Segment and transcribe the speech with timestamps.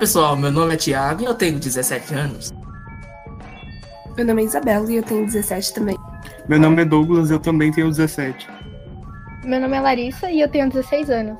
[0.00, 2.54] pessoal, meu nome é Thiago e eu tenho 17 anos.
[4.16, 5.98] Meu nome é Isabela e eu tenho 17 também.
[6.48, 8.48] Meu nome é Douglas e eu também tenho 17.
[9.44, 11.38] Meu nome é Larissa e eu tenho 16 anos.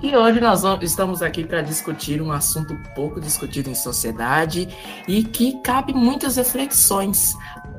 [0.00, 4.68] E hoje nós estamos aqui para discutir um assunto pouco discutido em sociedade
[5.08, 7.36] e que cabe muitas reflexões: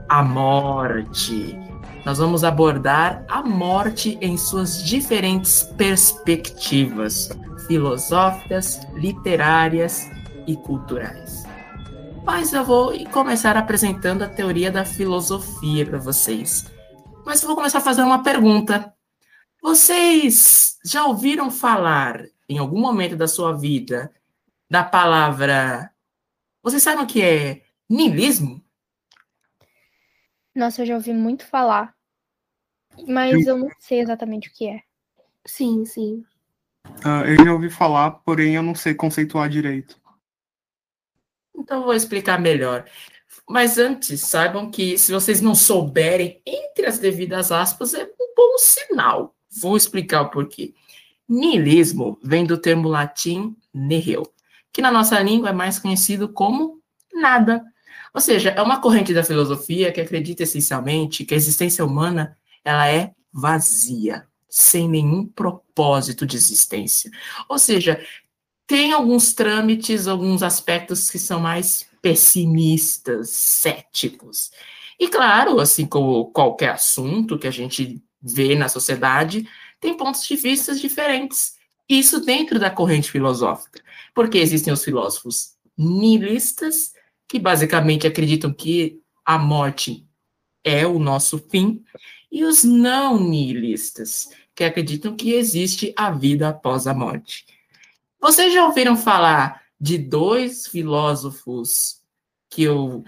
[0.09, 1.57] a morte.
[2.05, 7.29] Nós vamos abordar a morte em suas diferentes perspectivas
[7.65, 10.09] filosóficas, literárias
[10.45, 11.43] e culturais.
[12.25, 16.71] Mas eu vou começar apresentando a teoria da filosofia para vocês.
[17.25, 18.93] Mas eu vou começar fazendo uma pergunta.
[19.61, 24.11] Vocês já ouviram falar, em algum momento da sua vida,
[24.69, 25.89] da palavra.
[26.61, 28.61] Vocês sabem o que é niilismo?
[30.55, 31.92] Nossa, eu já ouvi muito falar.
[33.07, 34.81] Mas eu não sei exatamente o que é.
[35.45, 36.23] Sim, sim.
[37.05, 39.99] Uh, eu já ouvi falar, porém eu não sei conceituar direito.
[41.55, 42.85] Então vou explicar melhor.
[43.47, 48.57] Mas antes, saibam que se vocês não souberem, entre as devidas aspas, é um bom
[48.57, 49.35] sinal.
[49.61, 50.73] Vou explicar o porquê.
[51.27, 54.23] Nihilismo vem do termo latim nihil,
[54.71, 56.81] que na nossa língua é mais conhecido como
[57.13, 57.63] nada.
[58.13, 62.87] Ou seja, é uma corrente da filosofia que acredita essencialmente que a existência humana ela
[62.89, 67.09] é vazia, sem nenhum propósito de existência.
[67.49, 68.03] Ou seja,
[68.67, 74.51] tem alguns trâmites, alguns aspectos que são mais pessimistas, céticos.
[74.99, 79.47] E claro, assim como qualquer assunto que a gente vê na sociedade,
[79.79, 81.55] tem pontos de vista diferentes.
[81.89, 83.81] Isso dentro da corrente filosófica.
[84.13, 86.93] Porque existem os filósofos nihilistas,
[87.27, 90.07] que basicamente acreditam que a morte
[90.63, 91.83] é o nosso fim,
[92.33, 97.45] e os não nihilistas, que acreditam que existe a vida após a morte.
[98.19, 102.01] Vocês já ouviram falar de dois filósofos
[102.49, 103.03] que, eu,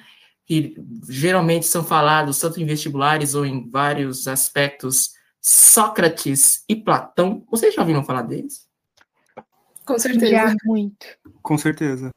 [0.45, 0.75] que
[1.09, 7.44] geralmente são falados tanto em vestibulares ou em vários aspectos, Sócrates e Platão?
[7.50, 8.67] Vocês já ouviram falar deles?
[9.83, 10.29] Com certeza.
[10.29, 11.07] Já muito.
[11.41, 12.11] Com certeza.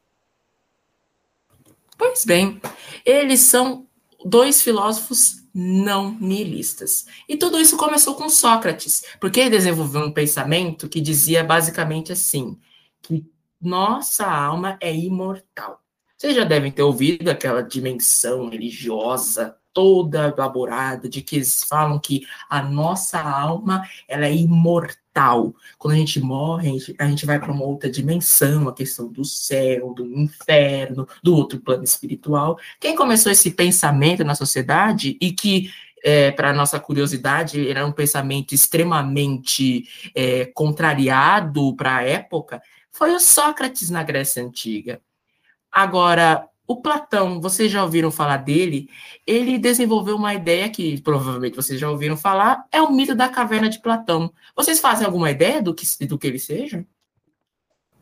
[1.97, 2.61] Pois bem,
[3.03, 3.87] eles são
[4.25, 7.07] dois filósofos não nihilistas.
[7.29, 12.59] E tudo isso começou com Sócrates, porque ele desenvolveu um pensamento que dizia basicamente assim:
[13.03, 13.25] que
[13.61, 15.83] nossa alma é imortal.
[16.17, 22.27] Vocês já devem ter ouvido aquela dimensão religiosa toda elaborada de que eles falam que
[22.51, 24.99] a nossa alma ela é imortal.
[25.77, 29.09] Quando a gente morre, a gente, a gente vai para uma outra dimensão, a questão
[29.09, 32.59] do céu, do inferno, do outro plano espiritual.
[32.79, 35.71] Quem começou esse pensamento na sociedade e que
[36.03, 42.63] é, para nossa curiosidade, era um pensamento extremamente é, contrariado para a época,
[42.93, 45.01] foi o Sócrates na Grécia Antiga.
[45.71, 48.91] Agora, o Platão, vocês já ouviram falar dele?
[49.27, 53.71] Ele desenvolveu uma ideia que provavelmente vocês já ouviram falar, é o mito da caverna
[53.71, 54.31] de Platão.
[54.55, 56.87] Vocês fazem alguma ideia do que, do que ele seja?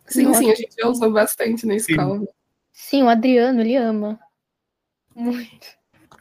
[0.09, 2.19] Sim, sim, a gente já usou bastante na escola.
[2.19, 2.26] Sim,
[2.72, 4.19] sim o Adriano, ele ama.
[5.15, 5.69] Muito.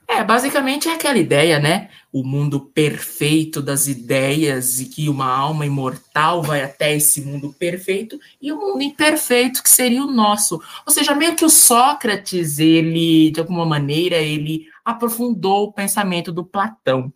[0.07, 1.89] É, basicamente é aquela ideia, né?
[2.11, 8.19] O mundo perfeito das ideias e que uma alma imortal vai até esse mundo perfeito
[8.39, 10.61] e o mundo imperfeito que seria o nosso.
[10.85, 16.45] Ou seja, meio que o Sócrates, ele, de alguma maneira, ele aprofundou o pensamento do
[16.45, 17.11] Platão.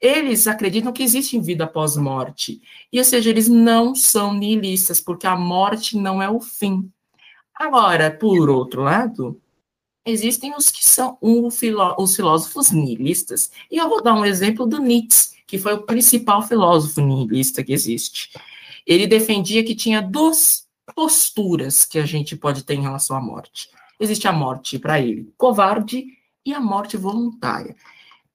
[0.00, 2.60] Eles acreditam que existe vida após morte.
[2.92, 6.88] E, ou seja, eles não são nihilistas, porque a morte não é o fim.
[7.54, 9.40] Agora, por outro lado,
[10.10, 13.50] existem os que são os filósofos nihilistas.
[13.70, 17.72] E eu vou dar um exemplo do Nietzsche, que foi o principal filósofo nihilista que
[17.72, 18.30] existe.
[18.86, 23.68] Ele defendia que tinha duas posturas que a gente pode ter em relação à morte.
[24.00, 26.06] Existe a morte para ele covarde
[26.44, 27.76] e a morte voluntária.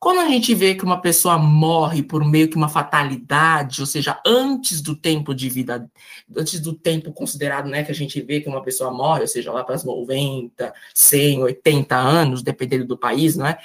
[0.04, 4.20] Quando a gente vê que uma pessoa morre por meio que uma fatalidade, ou seja,
[4.28, 5.90] antes do tempo de vida,
[6.36, 9.50] antes do tempo considerado, né, que a gente vê que uma pessoa morre, ou seja,
[9.50, 13.58] lá para os 90, 100, 80 anos, dependendo do país, não é?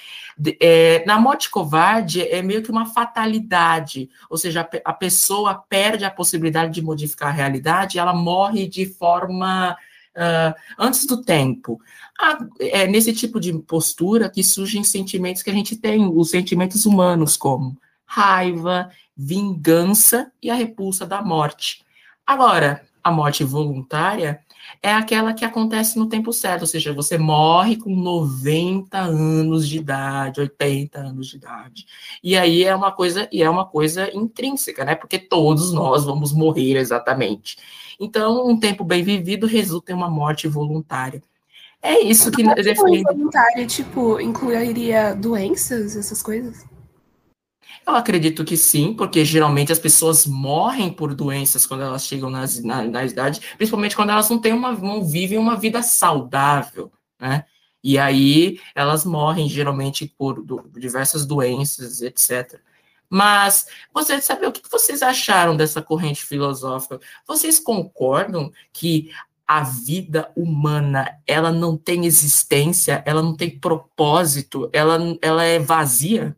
[0.61, 1.05] é?
[1.05, 6.11] na morte covarde é meio que uma fatalidade, ou seja, a, a pessoa perde a
[6.11, 9.77] possibilidade de modificar a realidade, ela morre de forma
[10.19, 11.81] uh, antes do tempo.
[12.21, 16.85] Ah, é nesse tipo de postura que surgem sentimentos que a gente tem, os sentimentos
[16.85, 21.85] humanos, como raiva, vingança e a repulsa da morte.
[22.27, 24.41] Agora, a morte voluntária
[24.83, 29.79] é aquela que acontece no tempo certo, ou seja, você morre com 90 anos de
[29.79, 31.87] idade, 80 anos de idade.
[32.23, 34.95] E aí é uma coisa, e é uma coisa intrínseca, né?
[34.95, 37.57] Porque todos nós vamos morrer exatamente.
[37.99, 41.23] Então, um tempo bem vivido resulta em uma morte voluntária.
[41.83, 43.03] É isso que defende.
[43.03, 46.65] voluntária, tipo, incluiria doenças, essas coisas?
[47.89, 52.63] Eu acredito que sim, porque geralmente as pessoas morrem por doenças quando elas chegam nas,
[52.63, 57.47] na, na idade, principalmente quando elas não têm uma, não vivem uma vida saudável, né?
[57.83, 62.61] E aí elas morrem geralmente por do, diversas doenças, etc.
[63.09, 67.01] Mas você sabe o que vocês acharam dessa corrente filosófica?
[67.27, 69.11] Vocês concordam que
[69.47, 76.37] a vida humana ela não tem existência, ela não tem propósito, ela, ela é vazia?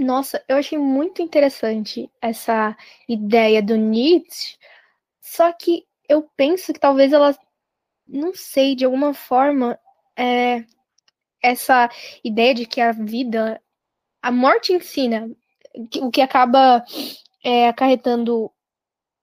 [0.00, 2.74] Nossa, eu achei muito interessante essa
[3.06, 4.56] ideia do Nietzsche,
[5.20, 7.38] só que eu penso que talvez ela,
[8.08, 9.78] não sei, de alguma forma,
[10.16, 10.64] é,
[11.42, 11.90] essa
[12.24, 13.62] ideia de que a vida,
[14.22, 15.30] a morte ensina,
[16.00, 16.82] o que acaba
[17.44, 18.50] é, acarretando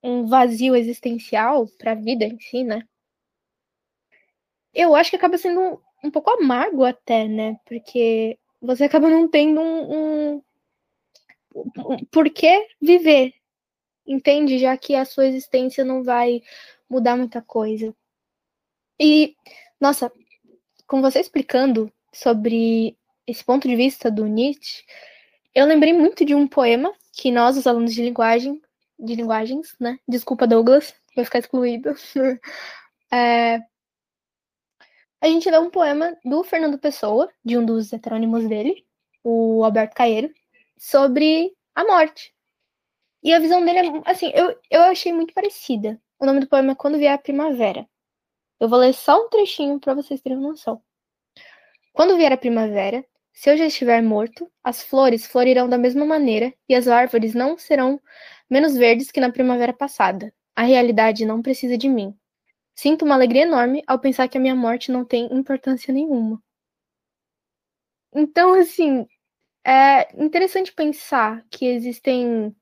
[0.04, 2.88] um vazio existencial para a vida em si, né?
[4.74, 7.60] Eu acho que acaba sendo um, um pouco amargo até, né?
[7.66, 10.44] Porque você acaba não tendo um, um
[12.12, 13.34] por que viver?
[14.06, 14.58] Entende?
[14.60, 16.42] Já que a sua existência não vai
[16.90, 17.94] mudar muita coisa.
[19.00, 19.36] E,
[19.80, 20.12] nossa,
[20.88, 24.84] com você explicando sobre esse ponto de vista do Nietzsche,
[25.54, 28.62] eu lembrei muito de um poema que nós, os alunos de linguagem,
[28.98, 30.00] de linguagens, né?
[30.08, 31.94] Desculpa, Douglas, vai ficar excluído.
[33.12, 33.60] é,
[35.20, 38.86] a gente leu um poema do Fernando Pessoa, de um dos heterônimos dele,
[39.24, 40.32] o Alberto Caeiro,
[40.78, 42.34] sobre a morte.
[43.24, 46.00] E a visão dele é, assim, eu, eu achei muito parecida.
[46.20, 47.88] O nome do poema é Quando Vier a Primavera.
[48.60, 50.82] Eu vou ler só um trechinho para vocês terem noção.
[51.94, 56.54] Quando vier a primavera, se eu já estiver morto, as flores florirão da mesma maneira
[56.68, 58.02] e as árvores não serão
[58.50, 60.34] menos verdes que na primavera passada.
[60.56, 62.16] A realidade não precisa de mim.
[62.76, 66.42] Sinto uma alegria enorme ao pensar que a minha morte não tem importância nenhuma.
[68.14, 69.08] Então, assim,
[69.68, 72.56] é interessante pensar que existem.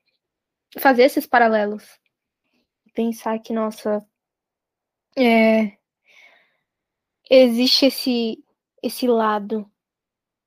[0.79, 1.83] fazer esses paralelos.
[2.93, 4.05] Pensar que, nossa.
[5.17, 5.77] É,
[7.29, 8.43] existe esse,
[8.81, 9.69] esse lado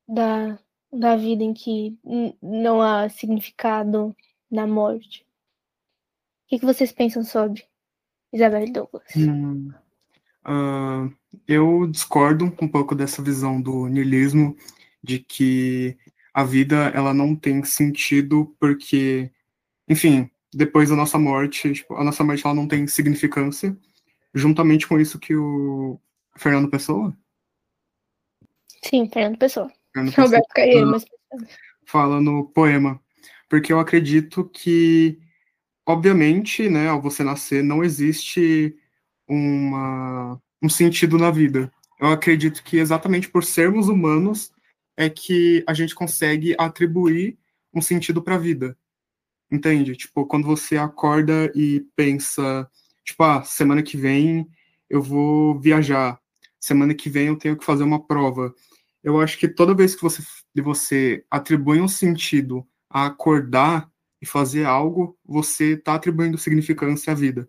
[0.06, 0.58] da,
[0.92, 1.98] da vida em que
[2.42, 4.14] não há significado
[4.50, 5.26] na morte.
[6.44, 7.64] O que, que vocês pensam sobre
[8.32, 9.04] Isabel Douglas?
[9.16, 9.72] Hum,
[10.44, 11.14] uh,
[11.46, 14.56] eu discordo um pouco dessa visão do niilismo,
[15.02, 15.96] de que
[16.38, 19.28] a vida ela não tem sentido porque,
[19.88, 23.76] enfim, depois da nossa morte, tipo, a nossa morte ela não tem significância,
[24.32, 26.00] juntamente com isso que o
[26.36, 27.12] Fernando Pessoa?
[28.84, 29.68] Sim, Fernando Pessoa.
[29.92, 31.04] Fernando Pessoa Roberto Caeiro, mas...
[31.84, 33.02] Fala no poema.
[33.48, 35.18] Porque eu acredito que,
[35.84, 38.76] obviamente, né, ao você nascer, não existe
[39.26, 41.68] uma, um sentido na vida.
[42.00, 44.52] Eu acredito que exatamente por sermos humanos,
[44.98, 47.38] é que a gente consegue atribuir
[47.72, 48.76] um sentido para a vida.
[49.48, 49.94] Entende?
[49.94, 52.68] Tipo, quando você acorda e pensa,
[53.04, 54.48] tipo, ah, semana que vem
[54.90, 56.20] eu vou viajar,
[56.58, 58.52] semana que vem eu tenho que fazer uma prova.
[59.02, 60.20] Eu acho que toda vez que você,
[60.56, 63.88] você atribui um sentido a acordar
[64.20, 67.48] e fazer algo, você está atribuindo significância à vida.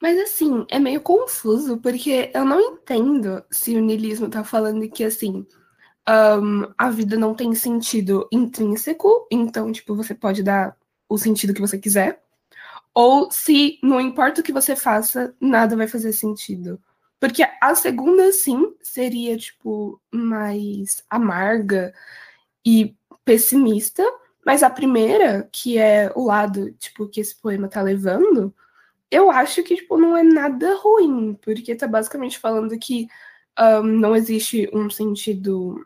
[0.00, 5.04] Mas assim, é meio confuso, porque eu não entendo se o niilismo tá falando que
[5.04, 5.46] assim.
[6.08, 10.74] Um, a vida não tem sentido intrínseco, então, tipo, você pode dar
[11.06, 12.22] o sentido que você quiser.
[12.94, 16.80] Ou se não importa o que você faça, nada vai fazer sentido.
[17.20, 21.92] Porque a segunda, sim, seria, tipo, mais amarga
[22.64, 24.02] e pessimista.
[24.46, 28.54] Mas a primeira, que é o lado, tipo, que esse poema tá levando,
[29.10, 33.08] eu acho que, tipo, não é nada ruim, porque tá basicamente falando que
[33.58, 35.84] um, não existe um sentido,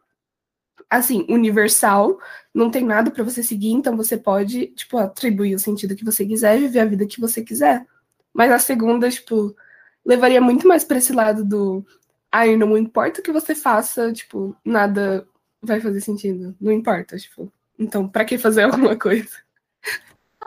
[0.90, 2.18] assim, universal,
[2.54, 6.26] não tem nada para você seguir, então você pode, tipo, atribuir o sentido que você
[6.26, 7.86] quiser e viver a vida que você quiser.
[8.34, 9.54] Mas a segunda, tipo,
[10.04, 11.84] levaria muito mais pra esse lado do,
[12.30, 15.26] ai, não importa o que você faça, tipo, nada
[15.62, 19.30] vai fazer sentido, não importa, tipo, então, para que fazer alguma coisa?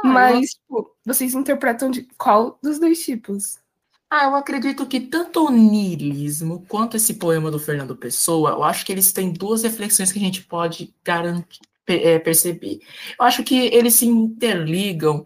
[0.03, 3.59] Ah, Mas, tipo, vocês interpretam de qual dos dois tipos?
[4.09, 8.85] Ah, eu acredito que tanto o niilismo quanto esse poema do Fernando Pessoa, eu acho
[8.85, 12.79] que eles têm duas reflexões que a gente pode garantir, é, perceber.
[13.19, 15.25] Eu acho que eles se interligam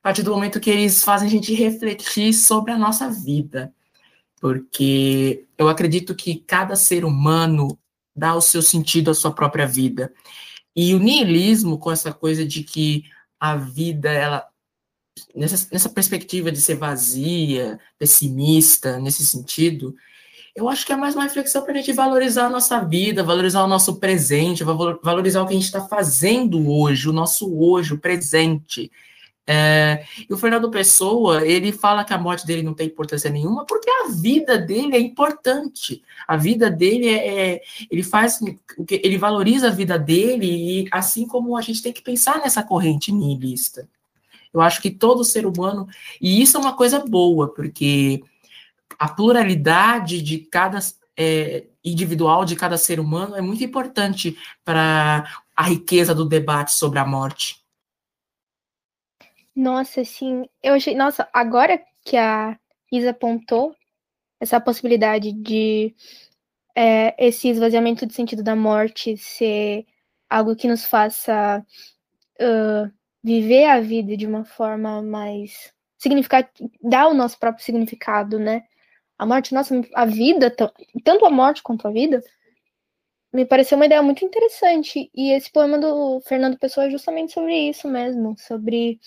[0.00, 3.72] a partir do momento que eles fazem a gente refletir sobre a nossa vida.
[4.40, 7.78] Porque eu acredito que cada ser humano
[8.14, 10.12] dá o seu sentido à sua própria vida.
[10.76, 13.04] E o niilismo, com essa coisa de que
[13.40, 14.46] a vida, ela
[15.34, 19.94] nessa, nessa perspectiva de ser vazia, pessimista, nesse sentido,
[20.54, 23.62] eu acho que é mais uma reflexão para a gente valorizar a nossa vida, valorizar
[23.62, 27.98] o nosso presente, valorizar o que a gente está fazendo hoje, o nosso hoje, o
[27.98, 28.90] presente.
[29.50, 33.64] É, e o Fernando Pessoa, ele fala que a morte dele não tem importância nenhuma,
[33.64, 36.02] porque a vida dele é importante.
[36.26, 38.40] A vida dele é, é ele faz,
[38.90, 43.10] ele valoriza a vida dele, e assim como a gente tem que pensar nessa corrente
[43.10, 43.88] nihilista.
[44.52, 45.88] Eu acho que todo ser humano,
[46.20, 48.22] e isso é uma coisa boa, porque
[48.98, 50.78] a pluralidade de cada
[51.16, 55.26] é, individual de cada ser humano é muito importante para
[55.56, 57.57] a riqueza do debate sobre a morte.
[59.58, 60.48] Nossa, sim.
[60.62, 60.94] Eu achei.
[60.94, 62.56] Nossa, agora que a
[62.92, 63.74] Isa apontou
[64.40, 65.96] essa possibilidade de
[66.76, 69.84] é, esse esvaziamento de sentido da morte ser
[70.30, 71.66] algo que nos faça
[72.40, 78.62] uh, viver a vida de uma forma mais significativa, dar o nosso próprio significado, né?
[79.18, 80.54] A morte, nossa, a vida,
[81.04, 82.22] tanto a morte quanto a vida,
[83.32, 85.10] me pareceu uma ideia muito interessante.
[85.12, 89.00] E esse poema do Fernando Pessoa é justamente sobre isso mesmo, sobre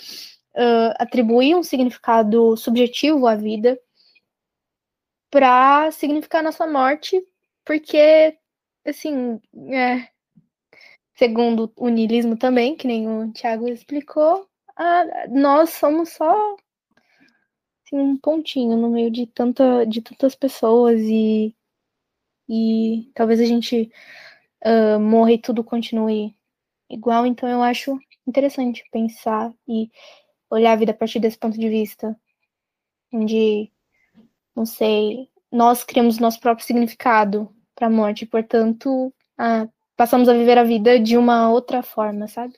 [0.56, 3.80] uh, atribuir um significado subjetivo à vida
[5.30, 7.22] para significar nossa morte,
[7.66, 8.38] porque,
[8.86, 9.40] assim,
[9.70, 10.10] é,
[11.16, 16.56] segundo o niilismo também, que nem o Tiago explicou, a, nós somos só
[17.86, 21.56] assim, um pontinho no meio de, tanta, de tantas pessoas e,
[22.50, 23.92] e talvez a gente
[24.66, 26.36] uh, morra e tudo continue
[26.90, 27.26] igual.
[27.26, 29.90] Então eu acho interessante pensar e
[30.52, 32.16] olhar a vida a partir desse ponto de vista,
[33.12, 33.72] onde,
[34.56, 39.14] não sei, nós criamos nosso próprio significado para a morte, portanto,
[39.96, 42.54] passamos a viver a vida de uma outra forma, sabe?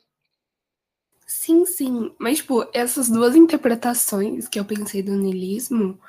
[1.25, 2.13] Sim, sim.
[2.19, 5.99] Mas, tipo, essas duas interpretações que eu pensei do niilismo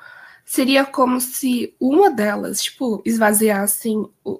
[0.43, 3.89] seria como se uma delas, tipo, esvaziasse,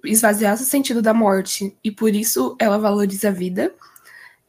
[0.04, 3.74] esvaziasse o sentido da morte e por isso ela valoriza a vida.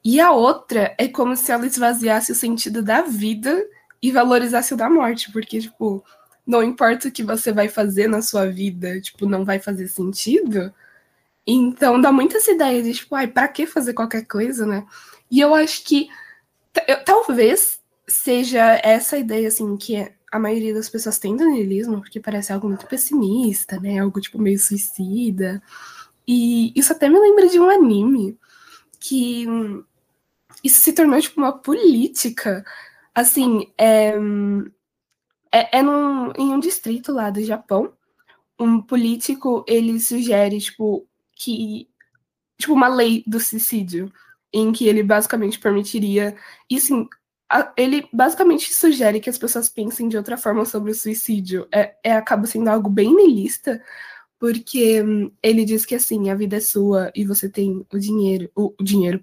[0.06, 3.66] E a outra é como se ela esvaziasse o sentido da vida
[4.00, 6.04] e valorizasse o da morte, porque, tipo,
[6.46, 10.72] não importa o que você vai fazer na sua vida, tipo, não vai fazer sentido
[11.46, 14.84] então dá muita essa ideia de, tipo, ai, pra que fazer qualquer coisa, né?
[15.30, 16.08] E eu acho que
[16.88, 22.20] eu, talvez seja essa ideia, assim, que a maioria das pessoas tem do niilismo, porque
[22.20, 24.00] parece algo muito pessimista, né?
[24.00, 25.62] Algo, tipo, meio suicida.
[26.26, 28.36] E isso até me lembra de um anime
[29.00, 29.46] que
[30.66, 32.64] isso se tornou, tipo, uma política.
[33.14, 34.14] Assim, é,
[35.52, 37.92] é, é num, em um distrito lá do Japão,
[38.58, 41.06] um político, ele sugere, tipo,
[41.36, 41.88] que
[42.58, 44.10] tipo uma lei do suicídio
[44.52, 46.36] em que ele basicamente permitiria
[46.70, 47.06] e assim
[47.76, 52.12] ele basicamente sugere que as pessoas pensem de outra forma sobre o suicídio é, é
[52.12, 53.80] acaba sendo algo bem nihilista
[54.38, 58.50] porque hum, ele diz que assim a vida é sua e você tem o dinheiro
[58.54, 59.22] o, o dinheiro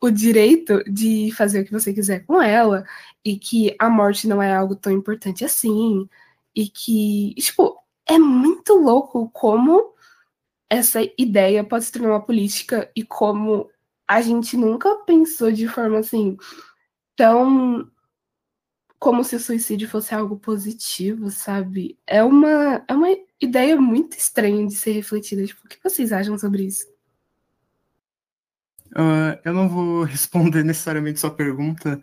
[0.00, 2.84] o direito de fazer o que você quiser com ela
[3.24, 6.08] e que a morte não é algo tão importante assim
[6.54, 9.94] e que tipo é muito louco como
[10.68, 13.70] essa ideia pode se tornar uma política e como
[14.06, 16.36] a gente nunca pensou de forma assim
[17.16, 17.90] tão
[19.04, 21.98] como se o suicídio fosse algo positivo, sabe?
[22.06, 25.44] É uma, é uma ideia muito estranha de ser refletida.
[25.46, 26.86] Tipo, o que vocês acham sobre isso?
[28.94, 32.00] Uh, eu não vou responder necessariamente sua pergunta,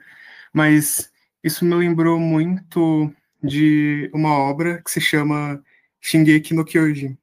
[0.53, 1.11] mas
[1.43, 5.63] isso me lembrou muito de uma obra que se chama
[5.99, 7.17] Shingeki no Kyojin.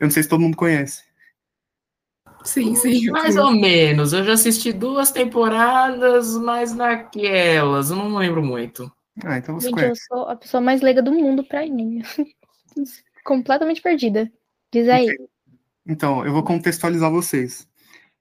[0.00, 1.02] Eu não sei se todo mundo conhece.
[2.44, 3.10] Sim, sim.
[3.10, 4.12] Mais ou menos.
[4.12, 7.90] Eu já assisti duas temporadas, mas naquelas.
[7.90, 8.92] Eu não lembro muito.
[9.24, 10.02] Ah, então você Gente, conhece.
[10.10, 12.02] eu sou a pessoa mais leiga do mundo pra anime.
[13.24, 14.30] Completamente perdida.
[14.70, 15.06] Diz aí.
[15.86, 17.66] Então, eu vou contextualizar vocês.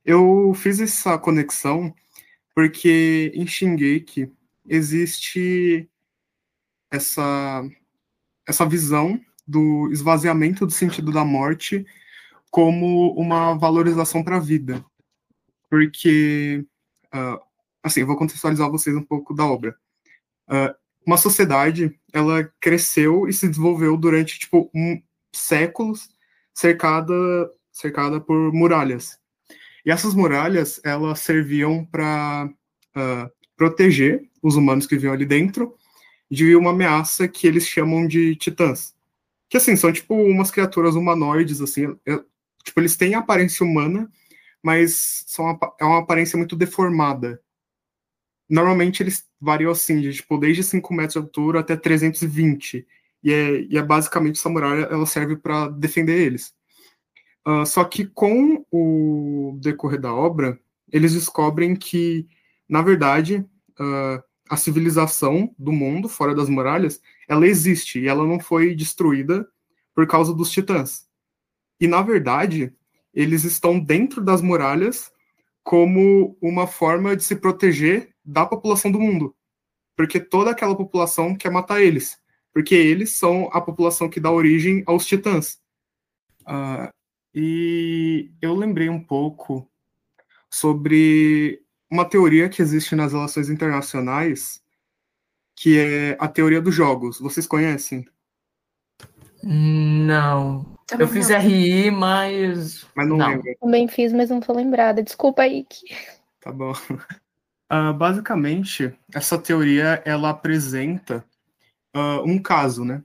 [0.05, 1.93] Eu fiz essa conexão
[2.53, 4.31] porque em Shingeki
[4.67, 5.89] existe
[6.91, 7.63] essa,
[8.47, 11.85] essa visão do esvaziamento do sentido da morte
[12.51, 14.85] como uma valorização para a vida.
[15.69, 16.65] Porque,
[17.13, 17.39] uh,
[17.81, 19.75] assim, vou contextualizar vocês um pouco da obra.
[20.47, 20.73] Uh,
[21.05, 25.01] uma sociedade, ela cresceu e se desenvolveu durante, tipo, um,
[25.33, 26.09] séculos
[26.53, 27.13] cercada,
[27.71, 29.17] cercada por muralhas.
[29.85, 32.49] E essas muralhas, elas serviam para
[32.95, 35.75] uh, proteger os humanos que viviam ali dentro,
[36.29, 38.95] de uma ameaça que eles chamam de titãs.
[39.49, 41.95] Que, assim, são, tipo, umas criaturas humanoides, assim,
[42.63, 44.11] tipo, eles têm aparência humana,
[44.61, 47.41] mas são uma, é uma aparência muito deformada.
[48.49, 52.87] Normalmente eles variam, assim, de, tipo, desde 5 metros de altura até 320,
[53.23, 56.53] e é, e é basicamente essa muralha, ela serve para defender eles.
[57.45, 60.59] Uh, só que com o decorrer da obra,
[60.91, 62.27] eles descobrem que,
[62.67, 63.45] na verdade,
[63.79, 69.47] uh, a civilização do mundo, fora das muralhas, ela existe e ela não foi destruída
[69.93, 71.07] por causa dos titãs.
[71.79, 72.73] E, na verdade,
[73.13, 75.11] eles estão dentro das muralhas
[75.63, 79.35] como uma forma de se proteger da população do mundo.
[79.95, 82.17] Porque toda aquela população quer matar eles
[82.53, 85.59] porque eles são a população que dá origem aos titãs.
[86.41, 86.93] Uh,
[87.33, 89.67] e eu lembrei um pouco
[90.51, 94.61] sobre uma teoria que existe nas relações internacionais,
[95.55, 97.19] que é a teoria dos jogos.
[97.19, 98.07] Vocês conhecem?
[99.43, 100.77] Não.
[100.87, 101.39] Também eu fiz não.
[101.39, 102.85] RI, mas.
[102.95, 103.27] Mas não, não.
[103.27, 103.55] lembro.
[103.59, 105.01] Também fiz, mas não tô lembrada.
[105.03, 105.95] Desculpa, Ike.
[106.39, 106.73] Tá bom.
[107.71, 111.25] Uh, basicamente, essa teoria ela apresenta
[111.95, 113.03] uh, um caso, né?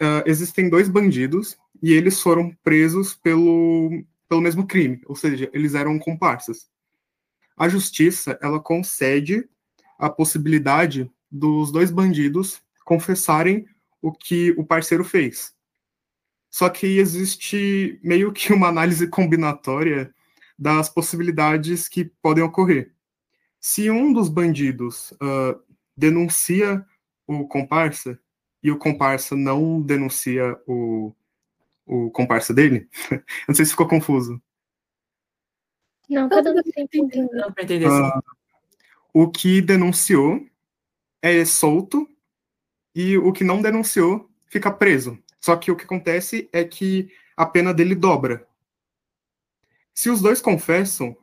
[0.00, 5.74] Uh, existem dois bandidos e eles foram presos pelo, pelo mesmo crime, ou seja, eles
[5.74, 6.68] eram comparsas.
[7.56, 9.48] A justiça, ela concede
[9.98, 13.66] a possibilidade dos dois bandidos confessarem
[14.00, 15.52] o que o parceiro fez.
[16.50, 20.14] Só que existe meio que uma análise combinatória
[20.58, 22.92] das possibilidades que podem ocorrer.
[23.60, 25.60] Se um dos bandidos uh,
[25.96, 26.84] denuncia
[27.26, 28.18] o comparsa
[28.62, 31.14] e o comparsa não denuncia o,
[31.88, 32.88] o comparsa dele?
[33.48, 34.40] não sei se ficou confuso.
[36.08, 37.88] Não, cada um tem que entender.
[37.88, 38.22] Uh,
[39.12, 40.46] o que denunciou
[41.20, 42.08] é solto
[42.94, 45.18] e o que não denunciou fica preso.
[45.40, 48.46] Só que o que acontece é que a pena dele dobra.
[49.94, 51.16] Se os dois confessam,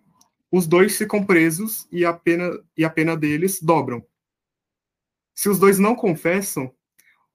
[0.52, 4.06] os dois ficam presos e a pena, e a pena deles dobram.
[5.34, 6.74] Se os dois não confessam,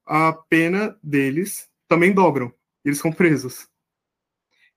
[0.06, 2.52] a pena deles também dobram.
[2.84, 3.68] Eles são presos.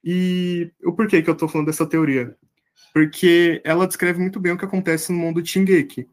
[0.03, 2.37] E o porquê que eu estou falando dessa teoria?
[2.93, 6.07] Porque ela descreve muito bem o que acontece no mundo Shingeki,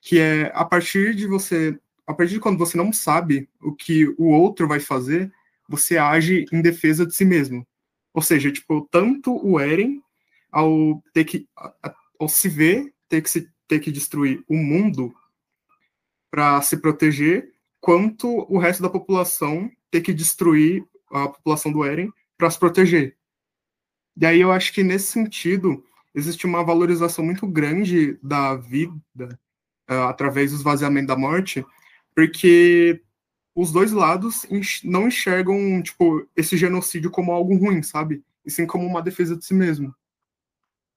[0.00, 4.06] que é a partir de você, a partir de quando você não sabe o que
[4.16, 5.30] o outro vai fazer,
[5.68, 7.66] você age em defesa de si mesmo.
[8.14, 10.00] Ou seja, tipo, tanto o Eren
[10.50, 11.46] ao ter que
[12.18, 15.14] ao se ver ter que se, ter que destruir o mundo
[16.30, 22.10] para se proteger, quanto o resto da população ter que destruir a população do Eren
[22.36, 23.16] para se proteger.
[24.16, 29.38] E aí eu acho que nesse sentido existe uma valorização muito grande da vida
[29.90, 31.64] uh, através do esvaziamento da morte,
[32.14, 33.02] porque
[33.54, 34.46] os dois lados
[34.82, 38.22] não enxergam tipo esse genocídio como algo ruim, sabe?
[38.44, 39.94] E sim como uma defesa de si mesmo.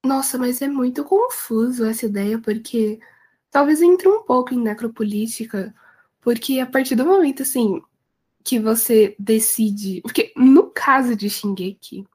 [0.05, 2.99] Nossa, mas é muito confuso essa ideia, porque
[3.51, 5.73] talvez entre um pouco em necropolítica,
[6.21, 7.81] porque a partir do momento, assim,
[8.43, 10.01] que você decide.
[10.01, 12.05] Porque no caso de Shingeki,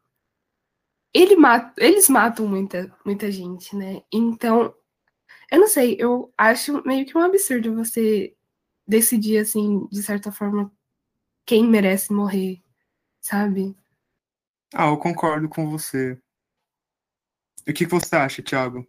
[1.12, 4.02] ele mata, eles matam muita, muita gente, né?
[4.12, 4.74] Então,
[5.50, 8.36] eu não sei, eu acho meio que um absurdo você
[8.86, 10.72] decidir, assim, de certa forma,
[11.46, 12.62] quem merece morrer,
[13.20, 13.76] sabe?
[14.74, 16.20] Ah, eu concordo com você.
[17.66, 18.86] O que você acha, Thiago?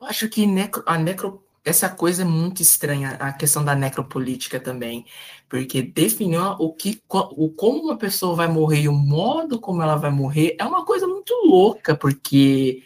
[0.00, 4.58] Eu acho que necro, a necro, essa coisa é muito estranha, a questão da necropolítica
[4.58, 5.04] também,
[5.48, 9.96] porque definir o que, o, como uma pessoa vai morrer e o modo como ela
[9.96, 12.82] vai morrer é uma coisa muito louca, porque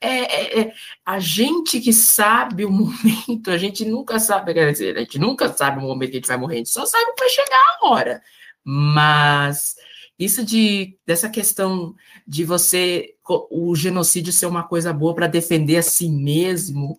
[0.00, 0.74] é, é, é,
[1.06, 5.52] a gente que sabe o momento, a gente nunca sabe, quer dizer, a gente nunca
[5.52, 7.88] sabe o momento que a gente vai morrer, a gente só sabe vai chegar a
[7.88, 8.22] hora.
[8.64, 9.74] Mas
[10.18, 11.94] isso de dessa questão
[12.26, 13.14] de você
[13.50, 16.96] o genocídio ser uma coisa boa para defender a si mesmo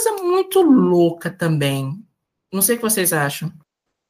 [0.00, 2.02] coisa muito louca também.
[2.52, 3.52] Não sei o que vocês acham.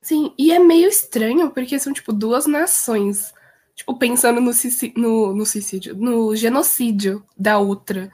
[0.01, 3.35] Sim, e é meio estranho porque são tipo duas nações,
[3.75, 4.53] tipo pensando no,
[4.97, 8.11] no, no suicídio, no genocídio da outra.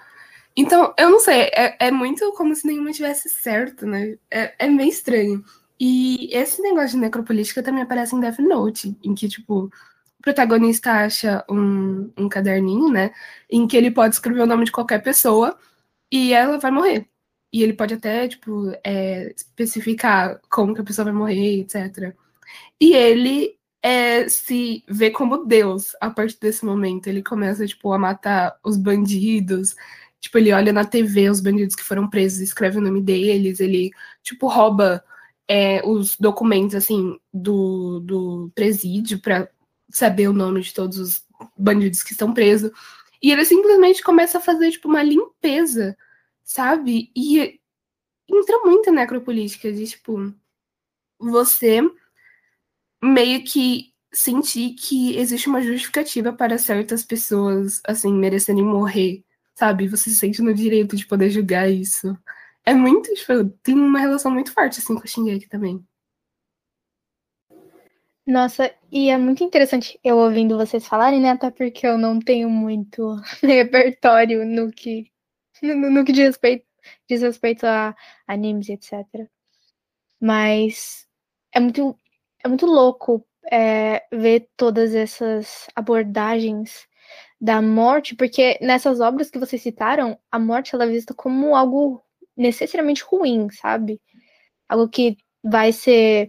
[0.56, 4.16] Então, eu não sei, é, é muito como se nenhuma tivesse certo, né?
[4.30, 5.44] É, é meio estranho.
[5.78, 10.92] E esse negócio de necropolítica também aparece em Death Note, em que, tipo, o protagonista
[10.92, 13.12] acha um, um caderninho, né?
[13.50, 15.58] Em que ele pode escrever o nome de qualquer pessoa
[16.10, 17.06] e ela vai morrer.
[17.56, 22.14] E ele pode até, tipo, é, especificar como que a pessoa vai morrer, etc.
[22.78, 27.06] E ele é, se vê como Deus a partir desse momento.
[27.06, 29.74] Ele começa, tipo, a matar os bandidos.
[30.20, 33.90] Tipo, ele olha na TV os bandidos que foram presos, escreve o nome deles, ele,
[34.22, 35.02] tipo, rouba
[35.48, 39.48] é, os documentos, assim, do, do presídio para
[39.88, 41.24] saber o nome de todos os
[41.56, 42.70] bandidos que estão presos.
[43.22, 45.96] E ele simplesmente começa a fazer, tipo, uma limpeza,
[46.46, 47.10] sabe?
[47.14, 47.60] E
[48.28, 50.32] entra muito necropolítica de, tipo,
[51.18, 51.80] você
[53.02, 59.88] meio que sentir que existe uma justificativa para certas pessoas, assim, merecerem morrer, sabe?
[59.88, 62.16] Você se sente no direito de poder julgar isso.
[62.64, 65.84] É muito, tipo, tem uma relação muito forte, assim, com o Shingeki também.
[68.26, 71.30] Nossa, e é muito interessante eu ouvindo vocês falarem, né?
[71.30, 75.10] Até porque eu não tenho muito repertório no que,
[75.62, 76.66] no, no que diz respeito,
[77.08, 77.94] diz respeito a
[78.26, 79.04] animes, etc.
[80.20, 81.06] Mas
[81.52, 81.96] é muito,
[82.44, 86.86] é muito louco é, ver todas essas abordagens
[87.40, 92.02] da morte, porque nessas obras que vocês citaram, a morte ela é vista como algo
[92.36, 94.00] necessariamente ruim, sabe?
[94.68, 96.28] Algo que vai ser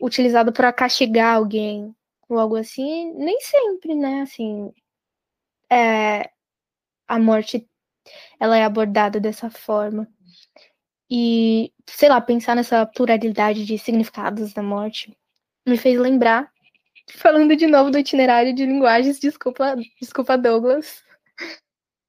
[0.00, 1.94] utilizado para castigar alguém
[2.28, 4.22] ou algo assim, nem sempre, né?
[4.22, 4.72] Assim,
[5.70, 6.30] é,
[7.08, 7.66] a morte
[8.38, 10.08] ela é abordada dessa forma.
[11.10, 15.16] E, sei lá, pensar nessa pluralidade de significados da morte
[15.66, 16.50] me fez lembrar,
[17.12, 21.04] falando de novo do itinerário de linguagens, desculpa, desculpa Douglas,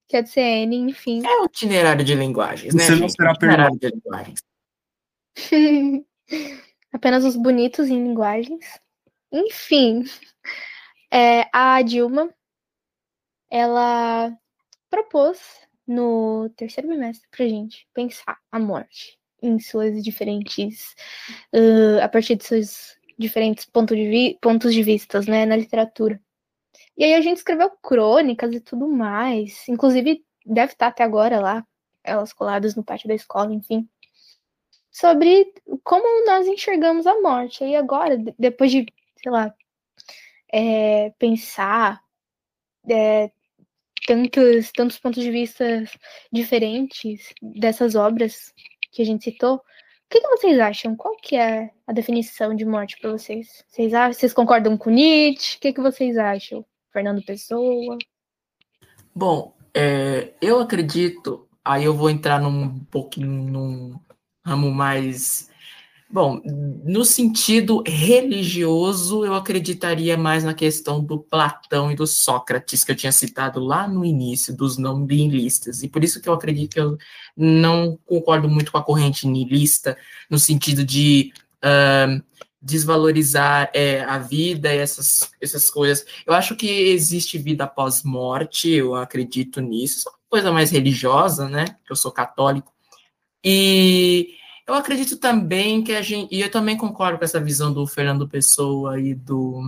[0.08, 1.26] que é do CN, enfim.
[1.26, 2.84] É o itinerário de linguagens, né?
[2.84, 4.40] Você não será itinerário de linguagens.
[6.92, 8.80] Apenas os bonitos em linguagens.
[9.32, 10.06] Enfim,
[11.12, 12.30] é, a Dilma,
[13.50, 14.32] ela
[14.90, 20.96] propôs no terceiro bimestre pra gente pensar a morte em suas diferentes,
[21.54, 26.20] uh, a partir de seus diferentes pontos de, pontos de vistas, né, na literatura.
[26.98, 31.66] E aí a gente escreveu crônicas e tudo mais, inclusive deve estar até agora lá,
[32.04, 33.88] elas coladas no pátio da escola, enfim
[34.98, 37.64] sobre como nós enxergamos a morte.
[37.64, 38.86] E agora, depois de,
[39.22, 39.54] sei lá,
[40.52, 42.02] é, pensar
[42.90, 43.32] é,
[44.08, 45.84] tantos, tantos pontos de vista
[46.32, 48.54] diferentes dessas obras
[48.92, 49.62] que a gente citou, o
[50.10, 50.96] que, que vocês acham?
[50.96, 53.64] Qual que é a definição de morte para vocês?
[53.68, 55.58] Vocês, vocês concordam com Nietzsche?
[55.58, 56.66] O que, que vocês acham?
[56.94, 57.98] Fernando Pessoa?
[59.14, 64.00] Bom, é, eu acredito, aí eu vou entrar num pouquinho num,
[64.46, 65.52] ramo mais.
[66.10, 66.42] Bom,
[66.86, 72.96] no sentido religioso, eu acreditaria mais na questão do Platão e do Sócrates, que eu
[72.96, 75.84] tinha citado lá no início, dos não nihilistas.
[75.84, 76.98] E por isso que eu acredito que eu
[77.36, 79.98] não concordo muito com a corrente nihilista,
[80.30, 82.24] no sentido de uh,
[82.62, 86.06] desvalorizar é, a vida e essas, essas coisas.
[86.26, 90.10] Eu acho que existe vida após morte, eu acredito nisso.
[90.30, 91.66] Coisa mais religiosa, né?
[91.90, 92.72] Eu sou católico.
[93.44, 96.34] E eu acredito também que a gente.
[96.34, 99.62] E eu também concordo com essa visão do Fernando Pessoa e do.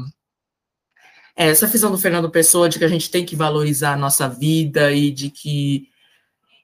[1.36, 4.28] É, essa visão do Fernando Pessoa de que a gente tem que valorizar a nossa
[4.28, 5.88] vida e de que.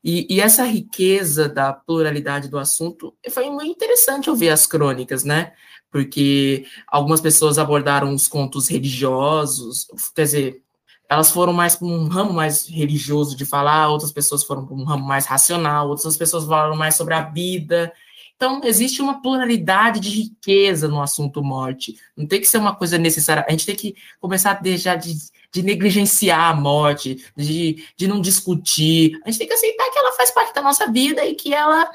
[0.04, 5.54] E, e essa riqueza da pluralidade do assunto foi muito interessante ouvir as crônicas, né?
[5.90, 10.62] Porque algumas pessoas abordaram os contos religiosos, quer dizer,
[11.10, 14.84] elas foram mais para um ramo mais religioso de falar, outras pessoas foram para um
[14.84, 17.94] ramo mais racional, outras pessoas falaram mais sobre a vida.
[18.36, 21.98] Então, existe uma pluralidade de riqueza no assunto morte.
[22.18, 23.46] Não tem que ser uma coisa necessária.
[23.48, 25.14] A gente tem que começar a deixar de,
[25.52, 29.18] de negligenciar a morte, de, de não discutir.
[29.24, 31.90] A gente tem que aceitar que ela faz parte da nossa vida e que ela,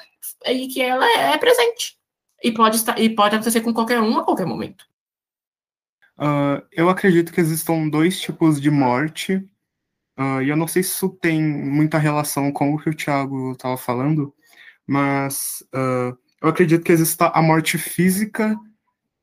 [0.46, 1.98] e que ela é presente.
[2.42, 4.87] E pode, estar, e pode acontecer com qualquer um a qualquer momento.
[6.18, 9.37] Uh, eu acredito que existam dois tipos de morte,
[10.18, 13.53] uh, e eu não sei se isso tem muita relação com o que o Thiago
[13.53, 14.35] estava falando,
[14.87, 18.59] mas uh, eu acredito que exista a morte física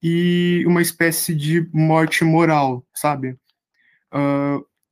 [0.02, 3.38] e uma espécie de morte moral, sabe?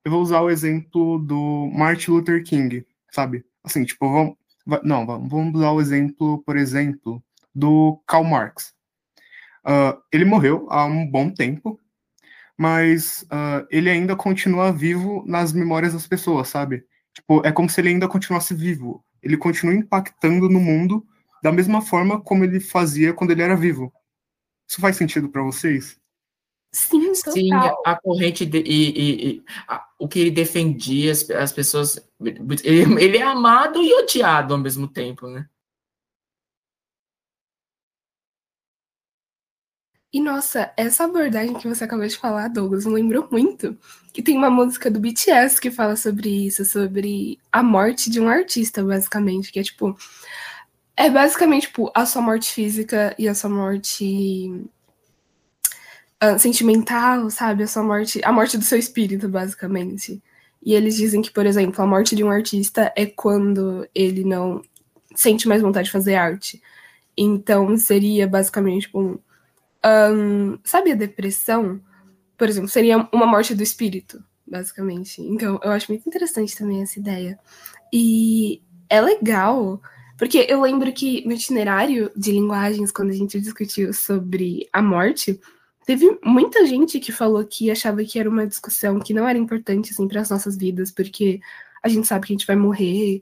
[0.04, 3.44] eu vou usar o exemplo do Martin Luther King, sabe?
[3.64, 4.36] Assim, tipo, vamos,
[4.84, 8.74] não, vamos usar o exemplo, por exemplo, do Karl Marx.
[10.12, 11.80] ele morreu há um bom tempo,
[12.58, 16.86] mas uh, ele ainda continua vivo nas memórias das pessoas, sabe?
[17.14, 19.04] Tipo, é como se ele ainda continuasse vivo.
[19.24, 21.06] Ele continua impactando no mundo
[21.46, 23.94] da mesma forma como ele fazia quando ele era vivo.
[24.68, 25.96] Isso faz sentido para vocês?
[26.72, 27.34] Sim, total.
[27.34, 27.54] Sim,
[27.86, 32.00] a corrente de, e, e, e a, o que ele defendia, as, as pessoas.
[32.64, 35.48] Ele, ele é amado e odiado ao mesmo tempo, né?
[40.12, 43.78] E nossa, essa abordagem que você acabou de falar, Douglas, me lembrou muito
[44.12, 48.28] que tem uma música do BTS que fala sobre isso, sobre a morte de um
[48.28, 49.96] artista, basicamente, que é tipo
[50.98, 54.50] é basicamente tipo a sua morte física e a sua morte
[56.24, 57.64] uh, sentimental, sabe?
[57.64, 60.22] A sua morte, a morte do seu espírito, basicamente.
[60.64, 64.62] E eles dizem que, por exemplo, a morte de um artista é quando ele não
[65.16, 66.62] sente mais vontade de fazer arte.
[67.18, 69.20] Então seria basicamente tipo, um,
[69.86, 71.80] um, sabe a depressão?
[72.38, 75.22] Por exemplo, seria uma morte do espírito, basicamente.
[75.22, 77.40] Então, eu acho muito interessante também essa ideia.
[77.94, 79.82] E é legal,
[80.18, 85.40] porque eu lembro que no itinerário de linguagens, quando a gente discutiu sobre a morte,
[85.86, 89.92] teve muita gente que falou que achava que era uma discussão que não era importante
[89.92, 91.40] assim, para as nossas vidas, porque
[91.84, 93.22] a gente sabe que a gente vai morrer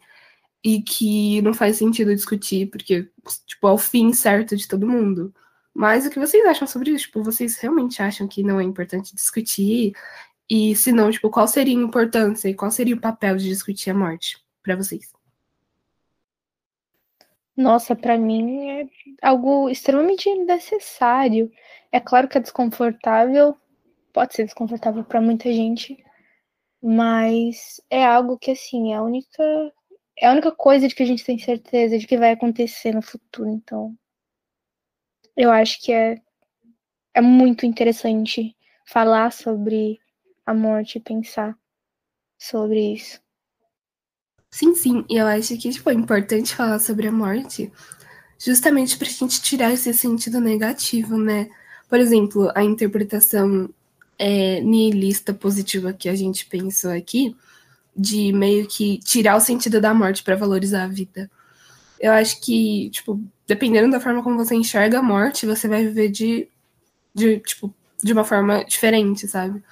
[0.64, 3.10] e que não faz sentido discutir, porque,
[3.46, 5.34] tipo, é o fim certo de todo mundo.
[5.74, 7.06] Mas o que vocês acham sobre isso?
[7.06, 9.94] Tipo, vocês realmente acham que não é importante discutir?
[10.50, 13.90] E se não, tipo, qual seria a importância e qual seria o papel de discutir
[13.92, 15.12] a morte para vocês?
[17.58, 18.88] Nossa, para mim é
[19.22, 21.52] algo extremamente necessário.
[21.92, 23.56] É claro que é desconfortável,
[24.13, 25.98] pode ser desconfortável para muita gente,
[26.84, 29.44] mas é algo que assim, é a única
[30.20, 33.02] é a única coisa de que a gente tem certeza de que vai acontecer no
[33.04, 33.96] futuro, então
[35.38, 36.20] eu acho que é,
[37.16, 38.56] é muito interessante
[38.88, 40.00] falar sobre
[40.46, 41.58] a morte e pensar
[42.39, 43.23] sobre isso.
[44.54, 47.72] Sim, sim, e eu acho que tipo, é importante falar sobre a morte
[48.38, 51.50] justamente para a gente tirar esse sentido negativo, né?
[51.89, 53.68] Por exemplo, a interpretação
[54.20, 57.36] é, nihilista positiva que a gente pensou aqui,
[57.98, 61.32] de meio que tirar o sentido da morte para valorizar a vida.
[62.00, 66.10] Eu acho que, tipo, dependendo da forma como você enxerga a morte, você vai viver
[66.10, 66.48] de,
[67.16, 69.63] de, tipo, de uma forma diferente, sabe?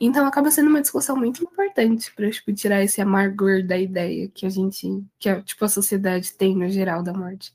[0.00, 4.46] Então acaba sendo uma discussão muito importante para tipo, tirar esse amargor da ideia que
[4.46, 7.52] a gente, que a, tipo, a sociedade tem no geral da morte.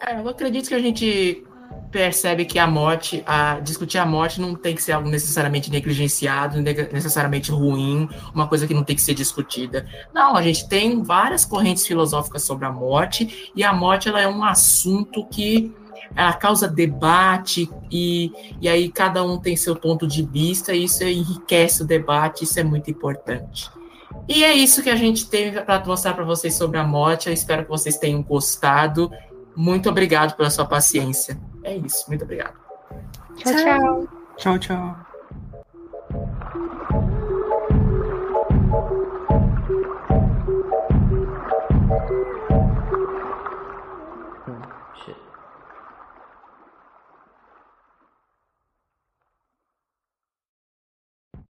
[0.00, 1.44] É, eu acredito que a gente
[1.90, 6.60] percebe que a morte, a discutir a morte não tem que ser algo necessariamente negligenciado,
[6.60, 9.86] necessariamente ruim, uma coisa que não tem que ser discutida.
[10.12, 14.28] Não, a gente tem várias correntes filosóficas sobre a morte e a morte ela é
[14.28, 15.74] um assunto que
[16.14, 21.04] ela causa debate e, e aí cada um tem seu ponto de vista e isso
[21.04, 23.70] enriquece o debate, isso é muito importante.
[24.28, 27.28] E é isso que a gente tem para mostrar para vocês sobre a morte.
[27.28, 29.10] Eu espero que vocês tenham gostado.
[29.56, 31.40] Muito obrigado pela sua paciência.
[31.64, 32.04] É isso.
[32.08, 32.54] Muito obrigado.
[33.36, 34.08] Tchau, tchau.
[34.36, 35.07] Tchau, tchau.